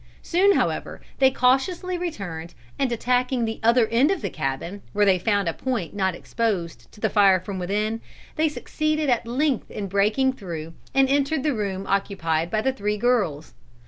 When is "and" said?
2.79-2.91, 10.95-11.07